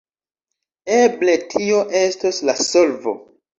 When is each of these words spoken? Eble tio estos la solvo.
Eble 0.95 1.35
tio 1.53 1.83
estos 2.01 2.43
la 2.51 2.59
solvo. 2.73 3.17